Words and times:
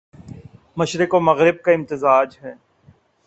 مشرق 0.77 1.13
و 1.13 1.19
مغرب 1.19 1.61
کا 1.61 1.71
امتزاج 1.71 2.37
ہے 2.43 2.53